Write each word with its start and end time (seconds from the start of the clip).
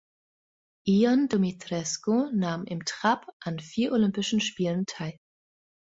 Ion 0.87 1.27
Dumitrescu 1.29 2.25
nahm 2.33 2.63
im 2.63 2.83
Trap 2.85 3.27
an 3.39 3.59
vier 3.59 3.91
Olympischen 3.91 4.41
Spielen 4.41 4.87
teil. 4.87 5.15